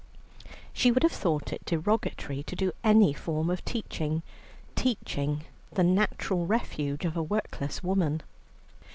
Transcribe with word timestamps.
She 0.73 0.89
would 0.91 1.03
have 1.03 1.11
thought 1.11 1.53
it 1.53 1.63
derogatory 1.63 2.41
to 2.45 2.55
do 2.55 2.71
any 2.83 3.13
form 3.13 3.51
of 3.51 3.63
teaching 3.63 4.23
teaching, 4.73 5.43
the 5.73 5.83
natural 5.83 6.47
refuge 6.47 7.05
of 7.05 7.15
a 7.15 7.21
workless 7.21 7.83
woman. 7.83 8.21